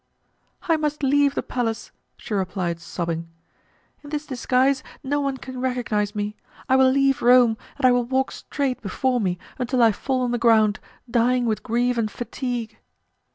[0.63, 3.29] "I must leave the palace," she replied, sobbing.
[4.03, 6.35] "In this disguise no one can recognize me;
[6.67, 10.31] I will leave Rome, and I will walk straight before me until I fall on
[10.31, 12.79] the ground, dying with grief and fatigue."